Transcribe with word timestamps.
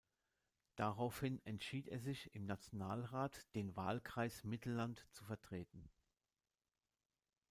Daraufhin 0.77 1.45
entschied 1.45 1.87
er 1.87 1.99
sich, 1.99 2.33
im 2.33 2.47
Nationalrat 2.47 3.45
den 3.53 3.75
Wahlkreis 3.75 4.43
Mittelland 4.43 5.05
zu 5.11 5.23
vertreten. 5.25 5.91